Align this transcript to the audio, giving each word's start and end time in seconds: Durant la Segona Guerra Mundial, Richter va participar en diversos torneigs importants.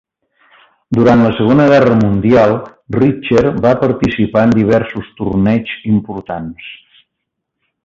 Durant 0.97 1.19
la 1.25 1.33
Segona 1.39 1.67
Guerra 1.71 1.97
Mundial, 1.99 2.53
Richter 2.97 3.43
va 3.67 3.75
participar 3.85 4.47
en 4.49 4.55
diversos 4.57 5.13
torneigs 5.21 5.77
importants. 5.95 6.75